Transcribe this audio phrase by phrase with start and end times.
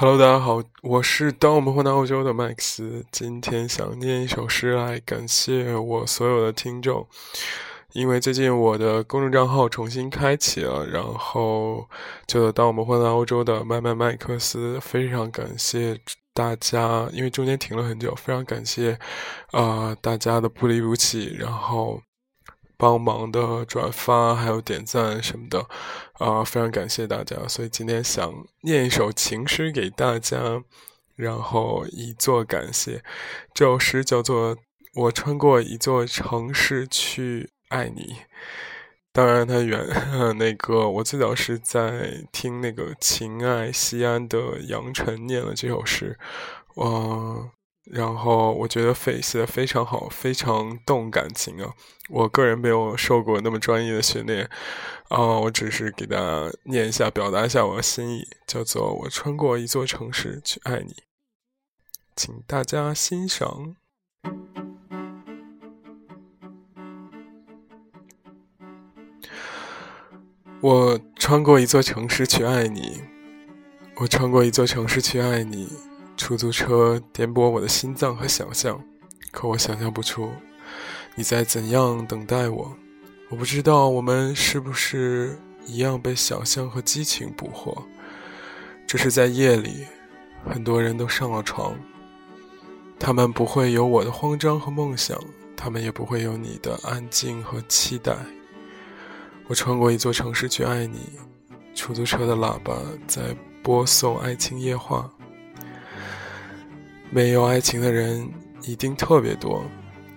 [0.00, 3.04] Hello，大家好，我是当我们混到欧洲的麦克斯。
[3.10, 7.04] 今天想念一首诗来感谢我所有的听众，
[7.94, 11.84] 因为最近我的公众账号重新开启了，然后
[12.28, 15.98] 就当我们混到欧洲的麦麦麦克斯，非常感谢
[16.32, 18.96] 大家，因为中间停了很久，非常感谢
[19.50, 22.00] 啊大家的不离不弃，然后。
[22.78, 25.66] 帮忙的转发还有点赞什么的，
[26.12, 27.36] 啊，非常感谢大家。
[27.48, 28.32] 所以今天想
[28.62, 30.62] 念一首情诗给大家，
[31.16, 33.02] 然后以作感谢。
[33.52, 34.54] 这首诗叫做
[34.94, 38.02] 《我穿过一座城市去爱你》。
[39.10, 39.84] 当然，它原
[40.38, 46.16] 那个我最早是在听那个情爱西安的杨晨念了这首诗，
[46.76, 47.50] 哇。
[47.90, 51.72] 然后我觉得非写的非常好，非常动感情啊！
[52.10, 54.48] 我个人没有受过那么专业的训练，
[55.08, 60.96] 啊，我只是给大家念一下，表达一下我的心意，叫做“我穿过一座城市去爱你”，
[62.14, 63.76] 请大家欣赏。
[70.60, 73.00] 我穿过一座城市去爱你，
[73.96, 75.87] 我穿过一座城市去爱你。
[76.18, 78.78] 出租车颠簸我的心脏和想象，
[79.30, 80.30] 可我想象不出
[81.14, 82.76] 你在怎样等待我。
[83.30, 87.82] 我不知道我们是不是一样被想象和激情捕获。
[88.86, 89.86] 这是在夜里，
[90.44, 91.74] 很多人都上了床，
[92.98, 95.16] 他们不会有我的慌张和梦想，
[95.56, 98.16] 他们也不会有你的安静和期待。
[99.46, 101.12] 我穿过一座城市去爱你，
[101.74, 105.10] 出租车的喇叭在播送爱情夜话。
[107.10, 108.28] 没有爱情的人
[108.62, 109.64] 一定特别多，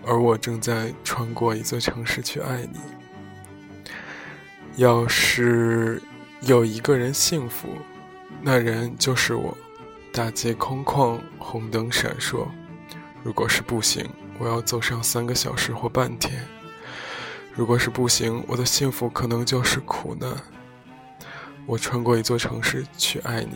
[0.06, 2.80] 而我正在穿过一座城市去爱你。
[4.76, 6.02] 要是
[6.42, 7.70] 有一个人幸福，
[8.42, 9.58] 那人就是我。
[10.14, 12.46] 大街空旷，红灯闪烁。
[13.24, 14.06] 如果是步行，
[14.38, 16.46] 我要走上三个小时或半天。
[17.54, 20.30] 如果是步行，我的幸福可能就是苦难。
[21.66, 23.56] 我穿过一座城市去爱你，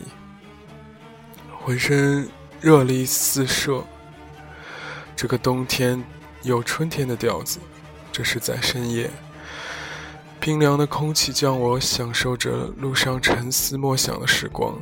[1.60, 2.26] 浑身。
[2.58, 3.84] 热力四射，
[5.14, 6.02] 这个冬天
[6.42, 7.60] 有春天的调子。
[8.10, 9.10] 这是在深夜，
[10.40, 14.74] 冰凉的空气将我享受着路上沉思默想的时光。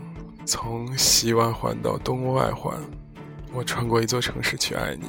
[0.46, 2.78] 从西外环到东外环，
[3.52, 5.08] 我穿过一座城市去爱你。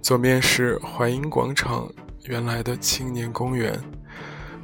[0.00, 1.86] 左面是淮阴广场，
[2.24, 3.78] 原来的青年公园，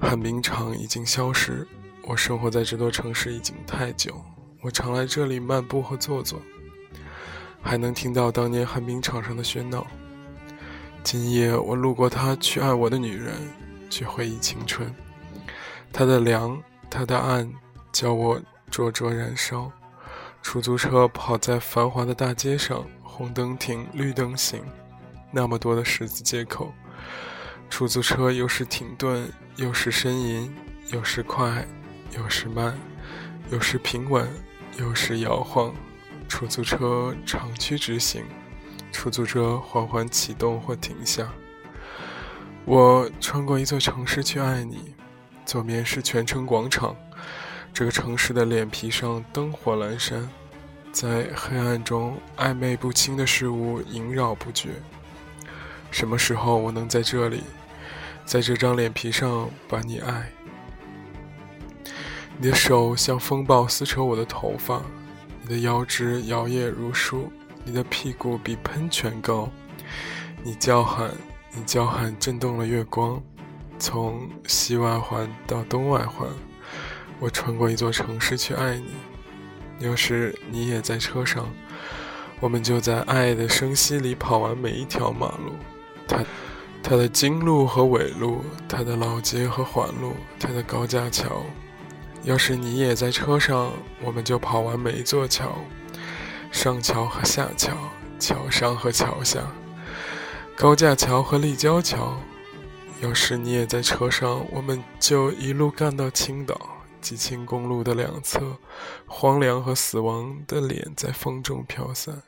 [0.00, 1.68] 旱冰场已经消失。
[2.04, 4.24] 我生活在这座城市已经太久，
[4.62, 6.40] 我常来这里漫步和坐坐。
[7.62, 9.86] 还能听到当年旱冰场上的喧闹。
[11.04, 13.34] 今夜我路过他，去爱我的女人，
[13.88, 14.92] 去回忆青春。
[15.92, 17.50] 他的凉，他的暗，
[17.92, 18.40] 叫我
[18.70, 19.70] 灼灼燃烧。
[20.42, 24.60] 出租车跑在繁华的大街上，红灯停，绿灯行，
[25.30, 26.72] 那么多的十字街口。
[27.70, 30.52] 出租车有时停顿，有时呻吟，
[30.88, 31.66] 有时快，
[32.16, 32.76] 有时慢，
[33.50, 34.28] 有时平稳，
[34.78, 35.72] 有时摇晃。
[36.32, 38.24] 出租车长驱直行，
[38.90, 41.30] 出租车缓缓启动或停下。
[42.64, 44.94] 我穿过一座城市去爱你，
[45.44, 46.96] 左面是泉城广场，
[47.74, 50.26] 这个城市的脸皮上灯火阑珊，
[50.90, 54.70] 在黑暗中暧昧不清的事物萦绕不绝。
[55.90, 57.42] 什么时候我能在这里，
[58.24, 60.32] 在这张脸皮上把你爱？
[62.38, 64.80] 你的手像风暴撕扯我的头发。
[65.42, 67.30] 你的腰肢摇曳如梳，
[67.64, 69.50] 你的屁股比喷泉高。
[70.44, 71.10] 你叫喊，
[71.52, 73.20] 你叫喊，震动了月光。
[73.76, 76.28] 从西外环到东外环，
[77.18, 78.92] 我穿过一座城市去爱你。
[79.80, 81.48] 要是你也在车上，
[82.38, 85.54] 我们就在爱的声息里跑完每一条马路。
[86.06, 86.24] 它，
[86.84, 91.42] 它的经路和纬路，它的老街和环路，它的高架桥。
[92.24, 95.58] 要是你也在车上，我们就跑完每一座桥，
[96.52, 97.76] 上桥和下桥，
[98.18, 99.40] 桥上和桥下，
[100.56, 102.16] 高架桥和立交桥。
[103.00, 108.56] 要是你也在车上，我们就一路干到青岛，吉庆公路的两侧，
[109.06, 112.22] 荒凉和死亡的脸在风中飘散。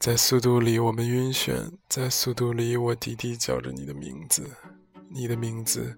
[0.00, 4.50] 在速度里，我们晕眩；在速度里，我低低叫着你的名字，
[5.08, 5.96] 你的名字，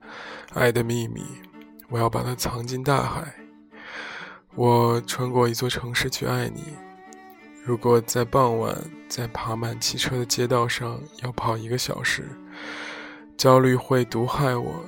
[0.52, 1.24] 爱的秘密。
[1.90, 3.34] 我要把它藏进大海。
[4.54, 6.64] 我穿过一座城市去爱你。
[7.62, 8.74] 如果在傍晚，
[9.08, 12.28] 在爬满汽车的街道上要跑一个小时，
[13.36, 14.82] 焦虑会毒害我。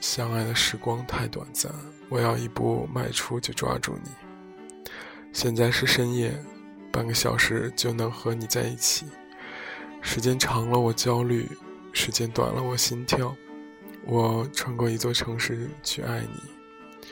[0.00, 1.72] 相爱的时光太短暂，
[2.08, 4.10] 我要一步迈出就抓住你。
[5.32, 6.32] 现在是深夜，
[6.92, 9.06] 半个小时就能和你在一起。
[10.00, 11.50] 时间长了我焦虑，
[11.92, 13.34] 时间短了我心跳。
[14.08, 17.10] 我穿过一座城市去爱你。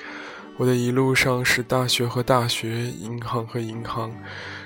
[0.56, 4.10] 我的一路上是大学和大学，银行和银行，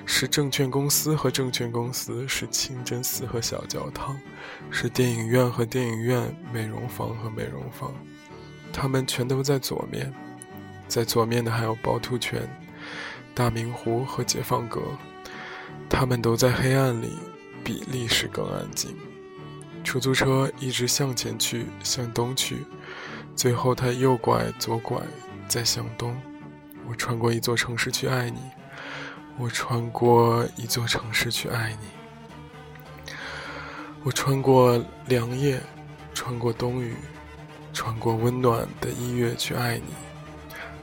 [0.07, 4.17] 是证券公司和证券公司，是清真寺和小教堂，
[4.71, 7.93] 是电影院和电影院，美容房和美容房。
[8.73, 10.15] 他们全都在左面，
[10.87, 12.49] 在左面的还有趵突泉、
[13.35, 14.81] 大明湖和解放阁。
[15.89, 17.19] 他们都在黑暗里，
[17.65, 18.97] 比历史更安静。
[19.91, 22.59] 出租车一直向前去，向东去，
[23.35, 25.03] 最后它右拐左拐，
[25.49, 26.17] 再向东。
[26.87, 28.39] 我穿过一座城市去爱你，
[29.37, 33.15] 我穿过一座城市去爱你，
[34.05, 35.61] 我穿过凉夜，
[36.15, 36.95] 穿过冬雨，
[37.73, 39.93] 穿过温暖的音乐去爱你，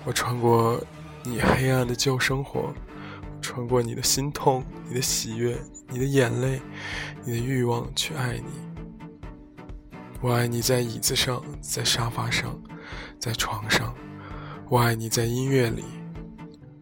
[0.03, 0.77] 我穿过
[1.23, 2.73] 你黑暗的旧生活，
[3.41, 5.57] 穿过你的心痛、你的喜悦、
[5.87, 6.61] 你的眼泪、
[7.23, 8.66] 你的欲望去爱你。
[10.19, 12.59] 我爱你在椅子上，在沙发上，
[13.19, 13.93] 在床上；
[14.67, 15.83] 我爱你在音乐里；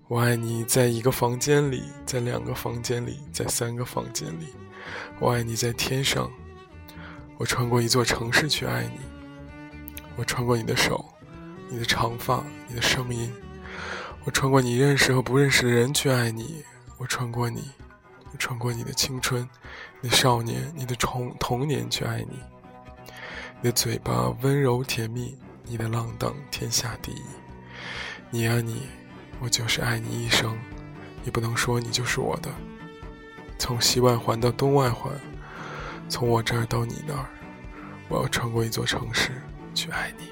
[0.07, 4.45] 我爱你在一个房间里，在两个房间里，在三个房间里；
[5.19, 6.31] 我爱你在天上。
[7.37, 8.99] 我穿过一座城市去爱你。
[10.15, 11.03] 我穿过你的手，
[11.69, 13.29] 你的长发，你的声音。
[14.23, 16.63] 我穿过你认识和不认识的人去爱你。
[16.97, 17.69] 我穿过你，
[18.31, 19.45] 我穿过你的青春，
[19.99, 22.39] 你的少年，你的童童年去爱你。
[23.65, 27.21] 你的嘴巴温柔甜蜜，你的浪荡天下第一。
[28.29, 28.83] 你啊你，
[29.39, 30.55] 我就是爱你一生，
[31.23, 32.49] 你不能说你就是我的。
[33.57, 35.11] 从西外环到东外环，
[36.07, 37.25] 从我这儿到你那儿，
[38.07, 39.31] 我要穿过一座城市
[39.73, 40.27] 去爱你。